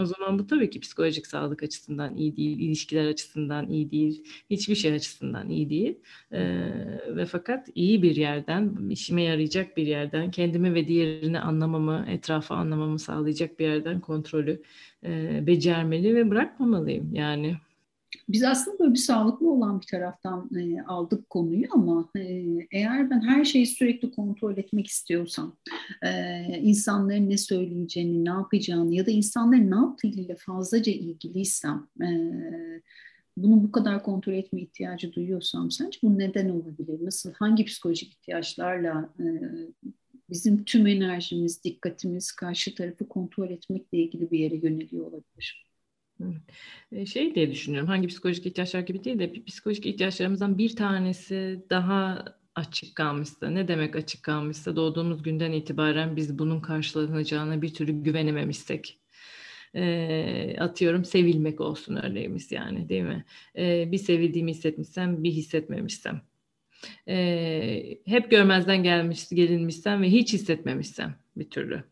o 0.00 0.04
zaman 0.04 0.38
bu 0.38 0.46
tabii 0.46 0.70
ki 0.70 0.80
psikolojik 0.80 1.26
sağlık 1.26 1.62
açısından 1.62 2.16
iyi 2.16 2.36
değil, 2.36 2.58
ilişkiler 2.58 3.06
açısından 3.06 3.68
iyi 3.70 3.90
değil, 3.90 4.24
hiçbir 4.50 4.74
şey 4.74 4.92
açısından 4.92 5.50
iyi 5.50 5.70
değil. 5.70 5.98
Ee, 6.32 7.16
ve 7.16 7.26
fakat 7.26 7.68
iyi 7.74 8.02
bir 8.02 8.16
yerden, 8.16 8.88
işime 8.90 9.22
yarayacak 9.22 9.76
bir 9.76 9.86
yerden, 9.86 10.30
kendimi 10.30 10.74
ve 10.74 10.88
diğerini 10.88 11.40
anlamamı, 11.40 12.06
etrafı 12.08 12.54
anlamamı 12.54 12.98
sağlayacak 12.98 13.58
bir 13.58 13.64
yerden 13.64 14.00
kontrolü 14.00 14.62
e, 15.04 15.42
becermeli 15.46 16.14
ve 16.14 16.30
bırakmamalıyım. 16.30 17.14
Yani 17.14 17.56
biz 18.28 18.42
aslında 18.42 18.78
böyle 18.78 18.94
bir 18.94 18.98
sağlıklı 18.98 19.50
olan 19.50 19.80
bir 19.80 19.86
taraftan 19.86 20.50
e, 20.56 20.82
aldık 20.82 21.30
konuyu 21.30 21.66
ama 21.70 22.08
e, 22.16 22.22
eğer 22.70 23.10
ben 23.10 23.20
her 23.20 23.44
şeyi 23.44 23.66
sürekli 23.66 24.10
kontrol 24.10 24.56
etmek 24.56 24.86
istiyorsam, 24.86 25.56
e, 26.02 26.42
insanların 26.62 27.30
ne 27.30 27.38
söyleyeceğini, 27.38 28.24
ne 28.24 28.30
yapacağını 28.30 28.94
ya 28.94 29.06
da 29.06 29.10
insanların 29.10 29.70
ne 29.70 29.76
yaptığıyla 29.76 30.36
fazlaca 30.38 30.92
ilgiliysem, 30.92 31.86
e, 32.02 32.08
bunu 33.36 33.62
bu 33.62 33.72
kadar 33.72 34.02
kontrol 34.02 34.32
etme 34.32 34.60
ihtiyacı 34.60 35.12
duyuyorsam 35.12 35.70
sence 35.70 35.98
bu 36.02 36.18
neden 36.18 36.48
olabilir? 36.48 37.04
Nasıl, 37.04 37.32
hangi 37.32 37.64
psikolojik 37.64 38.12
ihtiyaçlarla 38.12 39.14
e, 39.20 39.24
bizim 40.30 40.64
tüm 40.64 40.86
enerjimiz, 40.86 41.64
dikkatimiz 41.64 42.32
karşı 42.32 42.74
tarafı 42.74 43.08
kontrol 43.08 43.50
etmekle 43.50 43.98
ilgili 43.98 44.30
bir 44.30 44.38
yere 44.38 44.56
yöneliyor 44.56 45.06
olabilir? 45.06 45.65
Şey 47.06 47.34
diye 47.34 47.50
düşünüyorum. 47.50 47.88
Hangi 47.88 48.08
psikolojik 48.08 48.46
ihtiyaçlar 48.46 48.80
gibi 48.80 49.04
değil 49.04 49.18
de 49.18 49.44
psikolojik 49.46 49.86
ihtiyaçlarımızdan 49.86 50.58
bir 50.58 50.76
tanesi 50.76 51.64
daha 51.70 52.24
açık 52.54 52.96
kalmışsa, 52.96 53.50
ne 53.50 53.68
demek 53.68 53.96
açık 53.96 54.22
kalmışsa 54.22 54.76
doğduğumuz 54.76 55.22
günden 55.22 55.52
itibaren 55.52 56.16
biz 56.16 56.38
bunun 56.38 56.60
karşılanacağına 56.60 57.62
bir 57.62 57.74
türlü 57.74 58.02
güvenememişsek. 58.02 58.98
Atıyorum 60.58 61.04
sevilmek 61.04 61.60
olsun 61.60 61.96
örneğimiz 61.96 62.52
yani 62.52 62.88
değil 62.88 63.02
mi? 63.02 63.24
Bir 63.92 63.98
sevildiğimi 63.98 64.50
hissetmişsem, 64.50 65.24
bir 65.24 65.30
hissetmemişsem. 65.30 66.22
Hep 68.06 68.30
görmezden 68.30 68.82
gelmiş, 68.82 69.28
gelinmişsem 69.28 70.02
ve 70.02 70.10
hiç 70.10 70.32
hissetmemişsem 70.32 71.14
bir 71.36 71.50
türlü 71.50 71.84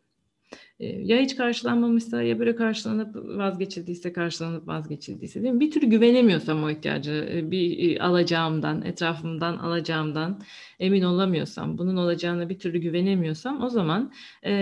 ya 0.79 1.19
hiç 1.19 1.35
karşılanmamışsa 1.35 2.21
ya 2.21 2.39
böyle 2.39 2.55
karşılanıp 2.55 3.15
vazgeçildiyse 3.15 4.13
karşılanıp 4.13 4.67
vazgeçildiyse 4.67 5.43
değil 5.43 5.53
mi? 5.53 5.59
Bir 5.59 5.71
türlü 5.71 5.85
güvenemiyorsam 5.87 6.63
o 6.63 6.69
ihtiyacı 6.69 7.41
bir 7.51 8.05
alacağımdan, 8.05 8.81
etrafımdan 8.81 9.57
alacağımdan 9.57 10.41
emin 10.79 11.01
olamıyorsam, 11.01 11.77
bunun 11.77 11.97
olacağına 11.97 12.49
bir 12.49 12.59
türlü 12.59 12.77
güvenemiyorsam 12.77 13.61
o 13.61 13.69
zaman 13.69 14.11
e, 14.43 14.53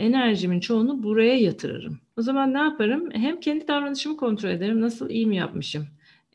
enerjimin 0.00 0.60
çoğunu 0.60 1.02
buraya 1.02 1.38
yatırırım. 1.38 2.00
O 2.16 2.22
zaman 2.22 2.54
ne 2.54 2.58
yaparım? 2.58 3.10
Hem 3.12 3.40
kendi 3.40 3.68
davranışımı 3.68 4.16
kontrol 4.16 4.50
ederim. 4.50 4.80
Nasıl 4.80 5.10
iyi 5.10 5.26
mi 5.26 5.36
yapmışım? 5.36 5.86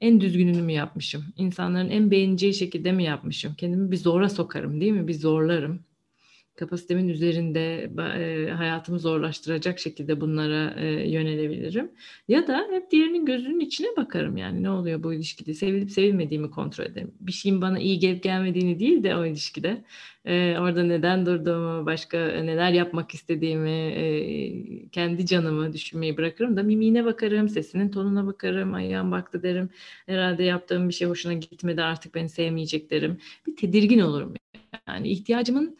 en 0.01 0.21
düzgününü 0.21 0.61
mü 0.61 0.71
yapmışım? 0.71 1.25
İnsanların 1.37 1.89
en 1.89 2.11
beğeneceği 2.11 2.53
şekilde 2.53 2.91
mi 2.91 3.03
yapmışım? 3.03 3.53
Kendimi 3.57 3.91
bir 3.91 3.97
zora 3.97 4.29
sokarım 4.29 4.81
değil 4.81 4.91
mi? 4.91 5.07
Bir 5.07 5.13
zorlarım 5.13 5.79
kapasitemin 6.55 7.09
üzerinde 7.09 7.89
e, 7.99 8.51
hayatımı 8.51 8.99
zorlaştıracak 8.99 9.79
şekilde 9.79 10.21
bunlara 10.21 10.73
e, 10.79 11.09
yönelebilirim. 11.09 11.91
Ya 12.27 12.47
da 12.47 12.67
hep 12.71 12.91
diğerinin 12.91 13.25
gözünün 13.25 13.59
içine 13.59 13.87
bakarım 13.97 14.37
yani 14.37 14.63
ne 14.63 14.69
oluyor 14.69 15.03
bu 15.03 15.13
ilişkide 15.13 15.53
sevilip 15.53 15.91
sevilmediğimi 15.91 16.51
kontrol 16.51 16.85
ederim. 16.85 17.11
Bir 17.19 17.31
şeyin 17.31 17.61
bana 17.61 17.79
iyi 17.79 17.99
gelip 17.99 18.23
gelmediğini 18.23 18.79
değil 18.79 19.03
de 19.03 19.15
o 19.15 19.25
ilişkide 19.25 19.83
e, 20.25 20.57
orada 20.59 20.83
neden 20.83 21.25
durduğumu, 21.25 21.85
başka 21.85 22.17
neler 22.17 22.71
yapmak 22.71 23.13
istediğimi, 23.13 24.89
kendi 24.91 25.25
canımı 25.25 25.73
düşünmeyi 25.73 26.17
bırakırım 26.17 26.57
da 26.57 26.63
mimiğine 26.63 27.05
bakarım, 27.05 27.49
sesinin 27.49 27.89
tonuna 27.89 28.27
bakarım, 28.27 28.73
ayağım 28.73 29.11
baktı 29.11 29.43
derim. 29.43 29.69
Herhalde 30.05 30.43
yaptığım 30.43 30.89
bir 30.89 30.93
şey 30.93 31.07
hoşuna 31.07 31.33
gitmedi 31.33 31.81
artık 31.81 32.15
beni 32.15 32.29
sevmeyecek 32.29 32.91
derim. 32.91 33.17
Bir 33.47 33.55
tedirgin 33.55 33.99
olurum 33.99 34.33
yani 34.87 35.09
ihtiyacımın 35.09 35.77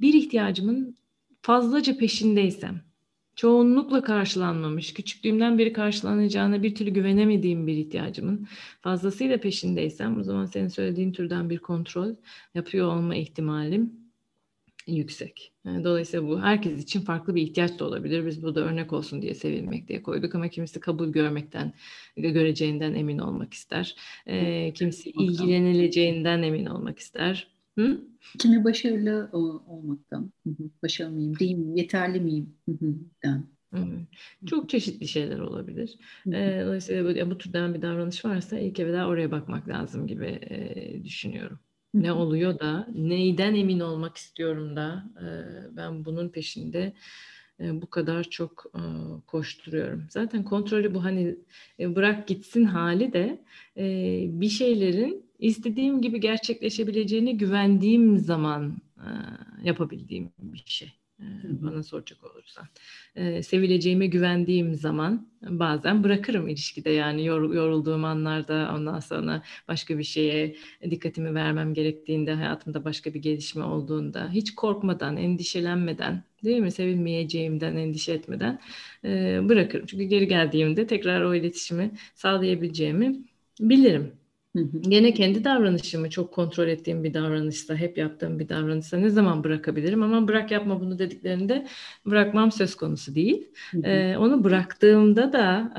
bir 0.00 0.14
ihtiyacımın 0.14 0.96
fazlaca 1.42 1.98
peşindeysem, 1.98 2.80
çoğunlukla 3.36 4.02
karşılanmamış, 4.02 4.94
küçüklüğümden 4.94 5.58
beri 5.58 5.72
karşılanacağına 5.72 6.62
bir 6.62 6.74
türlü 6.74 6.90
güvenemediğim 6.90 7.66
bir 7.66 7.76
ihtiyacımın 7.76 8.46
fazlasıyla 8.80 9.40
peşindeysem 9.40 10.20
o 10.20 10.22
zaman 10.22 10.46
senin 10.46 10.68
söylediğin 10.68 11.12
türden 11.12 11.50
bir 11.50 11.58
kontrol 11.58 12.14
yapıyor 12.54 12.96
olma 12.96 13.14
ihtimalim 13.16 14.06
yüksek. 14.86 15.52
dolayısıyla 15.64 16.28
bu 16.28 16.40
herkes 16.40 16.82
için 16.82 17.00
farklı 17.00 17.34
bir 17.34 17.42
ihtiyaç 17.42 17.78
da 17.78 17.84
olabilir. 17.84 18.26
Biz 18.26 18.42
bu 18.42 18.54
da 18.54 18.60
örnek 18.60 18.92
olsun 18.92 19.22
diye 19.22 19.34
sevilmek 19.34 19.88
diye 19.88 20.02
koyduk 20.02 20.34
ama 20.34 20.48
kimisi 20.48 20.80
kabul 20.80 21.08
görmekten, 21.08 21.72
göreceğinden 22.16 22.94
emin 22.94 23.18
olmak 23.18 23.54
ister. 23.54 23.96
E, 24.26 24.72
kimisi 24.72 25.10
ilgilenileceğinden 25.10 26.42
emin 26.42 26.66
olmak 26.66 26.98
ister. 26.98 27.55
Hı? 27.78 28.00
Kimi 28.38 28.64
başarılı 28.64 29.28
olmaktan, 29.32 30.32
başarılı 30.82 31.12
mıyım, 31.12 31.38
değil 31.38 31.56
miyim, 31.56 31.76
yeterli 31.76 32.20
miyim 32.20 32.54
den. 33.24 33.46
Çok 34.46 34.68
çeşitli 34.70 35.08
şeyler 35.08 35.38
olabilir. 35.38 35.98
Ee, 36.26 36.62
dolayısıyla 36.64 37.04
böyle, 37.04 37.30
bu 37.30 37.38
türden 37.38 37.74
bir 37.74 37.82
davranış 37.82 38.24
varsa 38.24 38.58
ilk 38.58 38.80
evvela 38.80 39.08
oraya 39.08 39.30
bakmak 39.30 39.68
lazım 39.68 40.06
gibi 40.06 40.26
e, 40.26 41.04
düşünüyorum. 41.04 41.58
Ne 41.94 42.12
oluyor 42.12 42.58
da, 42.58 42.88
neyden 42.94 43.54
emin 43.54 43.80
olmak 43.80 44.16
istiyorum 44.16 44.76
da 44.76 45.04
e, 45.20 45.26
ben 45.76 46.04
bunun 46.04 46.28
peşinde 46.28 46.92
e, 47.60 47.82
bu 47.82 47.90
kadar 47.90 48.24
çok 48.24 48.66
e, 48.74 48.80
koşturuyorum. 49.26 50.06
Zaten 50.10 50.44
kontrolü 50.44 50.94
bu 50.94 51.04
hani 51.04 51.36
e, 51.80 51.96
bırak 51.96 52.28
gitsin 52.28 52.64
hali 52.64 53.12
de 53.12 53.44
e, 53.76 53.84
bir 54.40 54.48
şeylerin 54.48 55.25
istediğim 55.38 56.02
gibi 56.02 56.20
gerçekleşebileceğine 56.20 57.32
güvendiğim 57.32 58.18
zaman 58.18 58.76
e, 58.96 59.08
yapabildiğim 59.64 60.32
bir 60.38 60.62
şey. 60.66 60.92
E, 61.20 61.24
bana 61.62 61.82
soracak 61.82 62.24
olursan. 62.24 62.66
E, 63.16 63.42
sevileceğime 63.42 64.06
güvendiğim 64.06 64.74
zaman 64.74 65.28
bazen 65.42 66.04
bırakırım 66.04 66.48
ilişkide 66.48 66.90
yani 66.90 67.24
yor, 67.24 67.54
yorulduğum 67.54 68.04
anlarda 68.04 68.72
ondan 68.74 69.00
sonra 69.00 69.42
başka 69.68 69.98
bir 69.98 70.04
şeye 70.04 70.56
dikkatimi 70.90 71.34
vermem 71.34 71.74
gerektiğinde 71.74 72.34
hayatımda 72.34 72.84
başka 72.84 73.14
bir 73.14 73.22
gelişme 73.22 73.64
olduğunda 73.64 74.30
hiç 74.30 74.54
korkmadan, 74.54 75.16
endişelenmeden 75.16 76.22
değil 76.44 76.58
mi 76.60 76.70
sevilmeyeceğimden 76.70 77.76
endişe 77.76 78.12
etmeden 78.12 78.60
e, 79.04 79.40
bırakırım. 79.48 79.86
Çünkü 79.86 80.04
geri 80.04 80.28
geldiğimde 80.28 80.86
tekrar 80.86 81.22
o 81.22 81.34
iletişimi 81.34 81.90
sağlayabileceğimi 82.14 83.16
bilirim. 83.60 84.12
Hı 84.56 84.60
hı. 84.62 84.80
Gene 84.88 85.14
kendi 85.14 85.44
davranışımı 85.44 86.10
çok 86.10 86.34
kontrol 86.34 86.68
ettiğim 86.68 87.04
bir 87.04 87.14
davranışsa, 87.14 87.76
hep 87.76 87.98
yaptığım 87.98 88.38
bir 88.38 88.48
davranışsa 88.48 88.96
ne 88.96 89.10
zaman 89.10 89.44
bırakabilirim? 89.44 90.02
Ama 90.02 90.28
bırak 90.28 90.50
yapma 90.50 90.80
bunu 90.80 90.98
dediklerinde 90.98 91.66
bırakmam 92.06 92.52
söz 92.52 92.74
konusu 92.74 93.14
değil. 93.14 93.48
Hı 93.70 93.78
hı. 93.78 93.82
Ee, 93.86 94.16
onu 94.18 94.44
bıraktığımda 94.44 95.32
da 95.32 95.72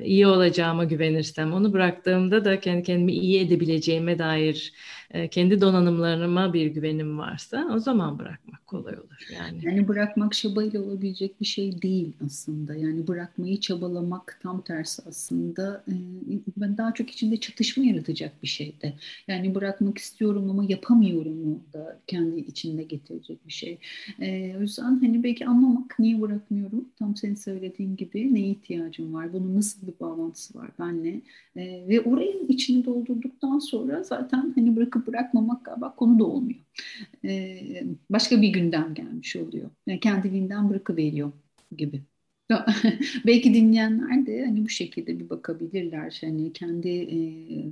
e, 0.00 0.06
iyi 0.06 0.26
olacağıma 0.26 0.84
güvenirsem, 0.84 1.52
onu 1.52 1.72
bıraktığımda 1.72 2.44
da 2.44 2.60
kendi 2.60 2.82
kendimi 2.82 3.12
iyi 3.12 3.40
edebileceğime 3.40 4.18
dair 4.18 4.72
e, 5.10 5.28
kendi 5.28 5.60
donanımlarıma 5.60 6.52
bir 6.52 6.66
güvenim 6.66 7.18
varsa 7.18 7.68
o 7.74 7.78
zaman 7.78 8.18
bırakmak 8.18 8.59
kolay 8.70 8.94
olur. 8.94 9.28
Yani 9.34 9.58
yani 9.62 9.88
bırakmak 9.88 10.32
çabayla 10.32 10.82
olabilecek 10.82 11.40
bir 11.40 11.46
şey 11.46 11.82
değil 11.82 12.12
aslında. 12.26 12.74
Yani 12.74 13.06
bırakmayı 13.08 13.60
çabalamak 13.60 14.40
tam 14.42 14.62
tersi 14.62 15.02
aslında 15.08 15.84
e, 15.88 15.94
ben 16.56 16.76
daha 16.76 16.94
çok 16.94 17.10
içinde 17.10 17.36
çatışma 17.36 17.84
yaratacak 17.84 18.42
bir 18.42 18.48
şey 18.48 18.74
de. 18.82 18.92
Yani 19.28 19.54
bırakmak 19.54 19.98
istiyorum 19.98 20.50
ama 20.50 20.64
yapamıyorum 20.64 21.62
da 21.72 22.00
kendi 22.06 22.40
içinde 22.40 22.82
getirecek 22.82 23.46
bir 23.46 23.52
şey. 23.52 23.78
E, 24.20 24.56
o 24.58 24.60
yüzden 24.60 25.00
hani 25.00 25.22
belki 25.22 25.46
anlamak 25.46 25.98
niye 25.98 26.20
bırakmıyorum? 26.20 26.88
Tam 26.98 27.16
senin 27.16 27.34
söylediğin 27.34 27.96
gibi 27.96 28.34
neye 28.34 28.48
ihtiyacım 28.48 29.14
var? 29.14 29.32
Bunun 29.32 29.56
nasıl 29.56 29.86
bir 29.86 29.94
bağlantısı 30.00 30.58
var 30.58 30.70
benle? 30.78 31.20
ve 31.56 32.00
orayın 32.00 32.48
içini 32.48 32.84
doldurduktan 32.84 33.58
sonra 33.58 34.02
zaten 34.02 34.52
hani 34.54 34.76
bırakıp 34.76 35.06
bırakmamak 35.06 35.64
galiba 35.64 35.94
konu 35.94 36.18
da 36.18 36.24
olmuyor. 36.24 36.60
E, 37.24 37.60
başka 38.10 38.42
bir 38.42 38.48
gündem 38.60 38.94
gelmiş 38.94 39.36
oluyor. 39.36 39.70
Yani 39.86 40.00
kendiliğinden 40.00 40.70
bırakıveriyor 40.70 41.32
gibi. 41.76 42.02
Belki 43.26 43.54
dinleyenler 43.54 44.26
de 44.26 44.44
hani 44.44 44.64
bu 44.64 44.68
şekilde 44.68 45.20
bir 45.20 45.30
bakabilirler. 45.30 46.18
Hani 46.20 46.52
kendi 46.52 46.88
e, 46.88 47.18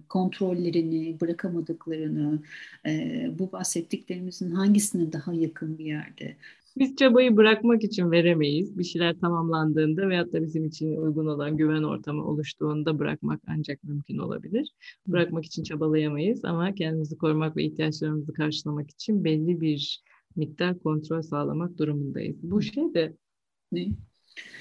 kontrollerini, 0.09 1.21
bırakamadıklarını, 1.21 2.43
e, 2.87 3.27
bu 3.39 3.53
bahsettiklerimizin 3.53 4.51
hangisine 4.51 5.13
daha 5.13 5.35
yakın 5.35 5.79
bir 5.79 5.85
yerde 5.85 6.37
biz 6.79 6.97
çabayı 6.97 7.37
bırakmak 7.37 7.85
için 7.85 8.11
veremeyiz. 8.11 8.79
Bir 8.79 8.85
şeyler 8.85 9.21
tamamlandığında 9.21 10.09
veyahut 10.09 10.33
da 10.33 10.43
bizim 10.43 10.65
için 10.65 10.97
uygun 10.97 11.27
olan 11.27 11.57
güven 11.57 11.83
ortamı 11.83 12.25
oluştuğunda 12.25 12.99
bırakmak 12.99 13.41
ancak 13.47 13.85
mümkün 13.85 14.19
olabilir. 14.19 14.73
Bırakmak 15.07 15.45
için 15.45 15.63
çabalayamayız 15.63 16.45
ama 16.45 16.75
kendimizi 16.75 17.19
korumak 17.19 17.57
ve 17.57 17.65
ihtiyaçlarımızı 17.65 18.33
karşılamak 18.33 18.91
için 18.91 19.25
belli 19.25 19.61
bir 19.61 20.03
miktar 20.37 20.79
kontrol 20.79 21.23
sağlamak 21.23 21.79
durumundayız. 21.79 22.37
Bu 22.43 22.63
şey 22.63 22.95
de 22.95 23.17
ne? 23.73 23.89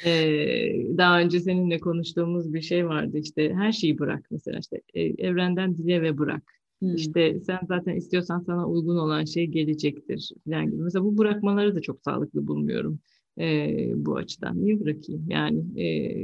Ee, 0.06 0.98
daha 0.98 1.20
önce 1.20 1.40
seninle 1.40 1.80
konuştuğumuz 1.80 2.54
bir 2.54 2.62
şey 2.62 2.88
vardı 2.88 3.18
işte 3.18 3.54
her 3.54 3.72
şeyi 3.72 4.00
bırak 4.00 4.28
mesela 4.32 4.60
işte 4.60 4.82
e, 4.94 5.02
evrenden 5.02 5.78
dile 5.78 6.02
ve 6.02 6.18
bırak 6.18 6.58
Hmm. 6.82 6.96
İşte 6.96 7.40
sen 7.40 7.60
zaten 7.68 7.96
istiyorsan 7.96 8.40
sana 8.40 8.68
uygun 8.68 8.98
olan 8.98 9.26
şey 9.26 9.48
gelecektir 9.48 10.32
falan 10.46 10.66
gibi. 10.66 10.82
Mesela 10.82 11.06
bu 11.06 11.18
bırakmaları 11.18 11.76
da 11.76 11.82
çok 11.82 12.02
sağlıklı 12.02 12.48
bulmuyorum 12.48 13.00
e, 13.40 13.92
bu 13.96 14.16
açıdan. 14.16 14.64
Niye 14.64 14.80
bırakayım? 14.80 15.26
Yani 15.30 15.82
e, 15.82 16.16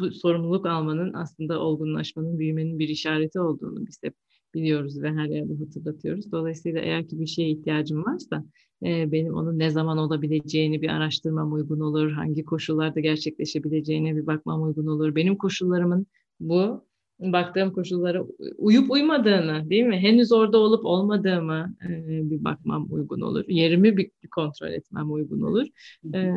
bu 0.00 0.10
sorumluluk 0.10 0.66
almanın 0.66 1.12
aslında 1.12 1.60
olgunlaşmanın, 1.60 2.38
büyümenin 2.38 2.78
bir 2.78 2.88
işareti 2.88 3.40
olduğunu 3.40 3.86
biz 3.86 3.98
hep 4.02 4.14
biliyoruz 4.54 5.02
ve 5.02 5.12
her 5.12 5.26
yerde 5.26 5.54
hatırlatıyoruz. 5.58 6.32
Dolayısıyla 6.32 6.80
eğer 6.80 7.08
ki 7.08 7.20
bir 7.20 7.26
şeye 7.26 7.50
ihtiyacım 7.50 8.04
varsa 8.04 8.44
e, 8.82 9.12
benim 9.12 9.34
onun 9.34 9.58
ne 9.58 9.70
zaman 9.70 9.98
olabileceğini 9.98 10.82
bir 10.82 10.88
araştırmam 10.88 11.52
uygun 11.52 11.80
olur. 11.80 12.10
Hangi 12.10 12.44
koşullarda 12.44 13.00
gerçekleşebileceğine 13.00 14.16
bir 14.16 14.26
bakmam 14.26 14.62
uygun 14.62 14.86
olur. 14.86 15.14
Benim 15.14 15.36
koşullarımın 15.36 16.06
bu 16.40 16.88
baktığım 17.20 17.72
koşullara 17.72 18.24
uyup 18.58 18.90
uymadığını 18.90 19.70
değil 19.70 19.84
mi? 19.84 19.96
Henüz 19.98 20.32
orada 20.32 20.58
olup 20.58 20.84
olmadığımı 20.84 21.74
e, 21.88 21.90
bir 22.30 22.44
bakmam 22.44 22.86
uygun 22.90 23.20
olur. 23.20 23.44
Yerimi 23.48 23.96
bir 23.96 24.10
kontrol 24.30 24.68
etmem 24.68 25.12
uygun 25.12 25.40
olur. 25.40 25.66
E, 26.14 26.32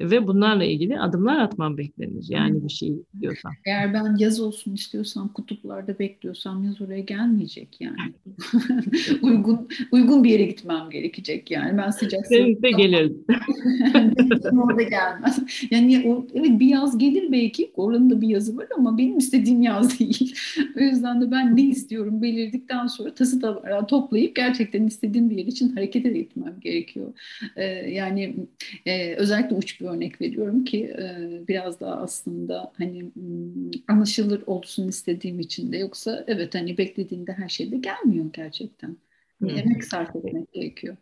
ve 0.00 0.26
bunlarla 0.26 0.64
ilgili 0.64 1.00
adımlar 1.00 1.38
atmam 1.38 1.78
beklenir. 1.78 2.24
Yani 2.28 2.64
bir 2.64 2.72
şey 2.72 2.94
diyorsam. 3.20 3.52
Eğer 3.66 3.94
ben 3.94 4.16
yaz 4.18 4.40
olsun 4.40 4.74
istiyorsam, 4.74 5.32
kutuplarda 5.32 5.98
bekliyorsam 5.98 6.64
yaz 6.64 6.80
oraya 6.80 7.00
gelmeyecek 7.00 7.76
yani. 7.80 8.14
uygun 9.22 9.68
uygun 9.92 10.24
bir 10.24 10.30
yere 10.30 10.44
gitmem 10.44 10.90
gerekecek 10.90 11.50
yani. 11.50 11.78
Ben 11.78 11.90
sıcak 11.90 12.30
Denizde 12.30 12.70
gelir. 12.70 13.12
orada 14.58 14.82
gelmez. 14.82 15.38
Yani 15.70 16.02
o, 16.06 16.26
evet 16.34 16.60
bir 16.60 16.66
yaz 16.66 16.98
gelir 16.98 17.32
belki. 17.32 17.70
Oranın 17.76 18.10
da 18.10 18.20
bir 18.20 18.28
yazı 18.28 18.56
var 18.56 18.66
ama 18.76 18.98
benim 18.98 19.18
istediğim 19.18 19.62
yaz 19.62 19.98
değil. 20.00 20.34
o 20.76 20.80
yüzden 20.80 21.20
de 21.20 21.30
ben 21.30 21.56
ne 21.56 21.62
istiyorum 21.62 22.22
belirdikten 22.22 22.86
sonra 22.86 23.14
tası 23.14 23.42
da 23.42 23.86
toplayıp 23.86 24.36
gerçekten 24.36 24.86
istediğim 24.86 25.30
bir 25.30 25.36
yer 25.36 25.46
için 25.46 25.68
hareket 25.76 26.06
etmem 26.06 26.54
gerekiyor. 26.60 27.12
Ee, 27.56 27.64
yani 27.90 28.34
e, 28.86 29.14
özellikle 29.14 29.56
uç 29.56 29.80
bir 29.80 29.87
örnek 29.88 30.20
veriyorum 30.20 30.64
ki 30.64 30.84
e, 30.84 31.28
biraz 31.48 31.80
daha 31.80 31.94
aslında 31.94 32.72
hani 32.78 33.12
anlaşılır 33.88 34.42
olsun 34.46 34.88
istediğim 34.88 35.40
için 35.40 35.72
de 35.72 35.76
yoksa 35.76 36.24
evet 36.26 36.54
hani 36.54 36.78
beklediğinde 36.78 37.32
her 37.32 37.48
şey 37.48 37.72
de 37.72 37.76
gelmiyor 37.76 38.26
gerçekten. 38.32 38.96
Hı. 39.42 39.48
Emek 39.48 39.84
sarf 39.84 40.16
etmek 40.16 40.52
gerekiyor. 40.52 40.96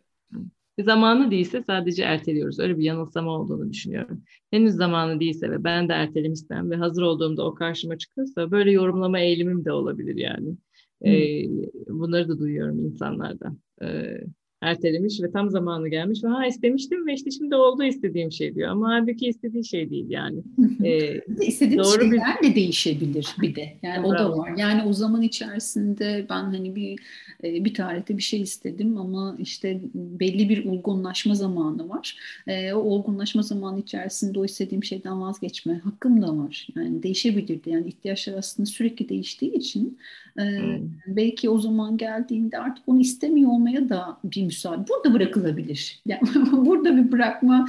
Zamanı 0.79 1.31
değilse 1.31 1.63
sadece 1.67 2.03
erteliyoruz. 2.03 2.59
Öyle 2.59 2.77
bir 2.77 2.83
yanılsama 2.83 3.31
olduğunu 3.31 3.71
düşünüyorum. 3.71 4.23
Henüz 4.51 4.73
zamanı 4.73 5.19
değilse 5.19 5.51
ve 5.51 5.63
ben 5.63 5.89
de 5.89 5.93
ertelemişsem 5.93 6.71
ve 6.71 6.75
hazır 6.75 7.01
olduğumda 7.01 7.45
o 7.45 7.53
karşıma 7.53 7.97
çıkıyorsa 7.97 8.51
böyle 8.51 8.71
yorumlama 8.71 9.19
eğilimim 9.19 9.65
de 9.65 9.71
olabilir 9.71 10.15
yani. 10.15 10.57
Ee, 11.05 11.43
bunları 11.87 12.27
da 12.29 12.39
duyuyorum 12.39 12.79
insanlardan. 12.79 13.59
Ee, 13.81 14.21
ertelemiş 14.61 15.21
ve 15.21 15.31
tam 15.31 15.49
zamanı 15.49 15.89
gelmiş 15.89 16.23
ve 16.23 16.27
ha 16.27 16.47
istemiştim 16.47 17.07
ve 17.07 17.13
işte 17.13 17.31
şimdi 17.31 17.55
oldu 17.55 17.83
istediğim 17.83 18.31
şey 18.31 18.55
diyor. 18.55 18.69
Ama 18.69 18.89
halbuki 18.89 19.27
istediği 19.27 19.65
şey 19.65 19.89
değil 19.89 20.05
yani. 20.09 20.39
ee, 20.83 21.21
İstediğim 21.41 21.83
doğru 21.83 22.01
şeyler 22.01 22.41
bir... 22.41 22.49
de 22.49 22.55
değişebilir 22.55 23.35
bir 23.41 23.55
de. 23.55 23.77
Yani 23.83 24.03
Bravo. 24.03 24.13
o 24.13 24.17
da 24.17 24.37
var. 24.37 24.57
Yani 24.57 24.83
o 24.83 24.93
zaman 24.93 25.21
içerisinde 25.21 26.25
ben 26.29 26.43
hani 26.43 26.75
bir 26.75 26.99
e, 27.43 27.65
bir 27.65 27.73
tarihte 27.73 28.17
bir 28.17 28.23
şey 28.23 28.41
istedim 28.41 28.97
ama 28.97 29.35
işte 29.39 29.81
belli 29.93 30.49
bir 30.49 30.65
olgunlaşma 30.65 31.35
zamanı 31.35 31.89
var. 31.89 32.17
E, 32.47 32.73
o 32.73 32.79
olgunlaşma 32.79 33.41
zamanı 33.41 33.79
içerisinde 33.79 34.39
o 34.39 34.45
istediğim 34.45 34.83
şeyden 34.83 35.21
vazgeçme 35.21 35.77
hakkım 35.77 36.21
da 36.21 36.37
var. 36.37 36.67
Yani 36.75 37.03
değişebilirdi. 37.03 37.69
Yani 37.69 37.87
ihtiyaçlar 37.87 38.33
aslında 38.33 38.65
sürekli 38.65 39.09
değiştiği 39.09 39.53
için 39.53 39.97
e, 40.37 40.43
hmm. 40.43 40.89
belki 41.07 41.49
o 41.49 41.59
zaman 41.59 41.97
geldiğinde 41.97 42.59
artık 42.59 42.83
onu 42.87 42.99
istemiyor 42.99 43.51
olmaya 43.51 43.89
da 43.89 44.17
bir 44.23 44.43
müsaade. 44.43 44.85
Burada 44.89 45.13
bırakılabilir. 45.13 46.01
Yani 46.05 46.21
burada 46.51 46.97
bir 46.97 47.11
bırakma 47.11 47.67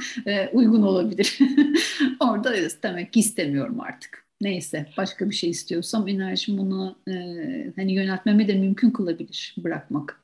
uygun 0.53 0.81
olabilir. 0.81 1.39
Orada 2.19 2.53
demek 2.83 3.13
ki 3.13 3.19
istemiyorum 3.19 3.79
artık 3.79 4.29
neyse 4.41 4.85
başka 4.97 5.29
bir 5.29 5.35
şey 5.35 5.49
istiyorsam 5.49 6.07
enerjim 6.07 6.57
bunu 6.57 6.95
e, 7.07 7.13
hani 7.75 7.93
yöneltmeme 7.93 8.47
de 8.47 8.55
mümkün 8.55 8.91
kılabilir 8.91 9.55
bırakmak. 9.63 10.21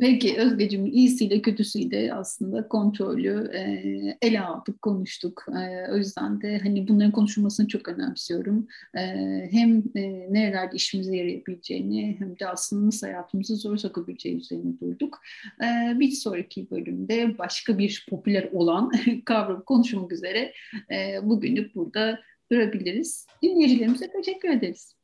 Peki 0.00 0.36
Özgeciğim 0.38 0.86
iyisiyle 0.86 1.42
kötüsüyle 1.42 2.14
aslında 2.14 2.68
kontrolü 2.68 3.50
e, 3.54 3.60
ele 4.22 4.40
aldık, 4.40 4.82
konuştuk. 4.82 5.46
E, 5.48 5.92
o 5.92 5.96
yüzden 5.96 6.40
de 6.40 6.58
hani 6.58 6.88
bunların 6.88 7.12
konuşulmasını 7.12 7.68
çok 7.68 7.88
önemsiyorum. 7.88 8.66
E, 8.94 9.00
hem 9.50 9.82
e, 9.94 10.32
nerelerde 10.32 10.76
işimize 10.76 11.16
yarayabileceğini 11.16 12.16
hem 12.18 12.38
de 12.38 12.48
aslında 12.48 12.86
nasıl 12.86 13.06
hayatımızı 13.06 13.56
zor 13.56 13.76
sokabileceği 13.76 14.36
üzerine 14.36 14.80
durduk. 14.80 15.20
E, 15.62 16.00
bir 16.00 16.10
sonraki 16.10 16.70
bölümde 16.70 17.38
başka 17.38 17.78
bir 17.78 18.06
popüler 18.10 18.48
olan 18.52 18.92
kavram 19.24 19.64
konuşmak 19.64 20.12
üzere 20.12 20.52
e, 20.90 21.18
bugünlük 21.22 21.74
burada 21.74 22.20
durabiliriz. 22.52 23.26
Dinleyicilerimize 23.42 24.10
teşekkür 24.12 24.48
ederiz. 24.48 24.96